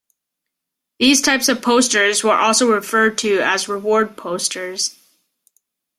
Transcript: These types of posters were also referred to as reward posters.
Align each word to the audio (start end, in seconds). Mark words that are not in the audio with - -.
These 0.97 1.21
types 1.21 1.47
of 1.47 1.61
posters 1.61 2.23
were 2.23 2.33
also 2.33 2.67
referred 2.73 3.19
to 3.19 3.39
as 3.39 3.69
reward 3.69 4.17
posters. 4.17 4.95